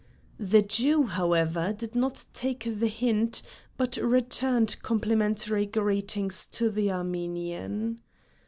The 0.39 0.63
Jew, 0.63 1.03
however, 1.03 1.73
did 1.77 1.93
not 1.93 2.25
take 2.33 2.63
the 2.79 2.87
hint 2.87 3.43
but 3.77 3.97
returned 3.97 4.77
complimentary 4.81 5.67
greetings 5.67 6.47
to 6.47 6.71
the 6.71 6.91
Armenian. 6.91 8.01